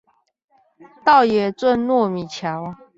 [1.05, 2.75] 道爺圳糯米橋